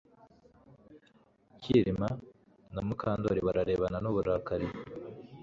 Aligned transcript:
Kirima 1.61 2.09
na 2.73 2.81
Mukandoli 2.87 3.39
bararebana 3.47 3.97
nuburakari 4.01 4.67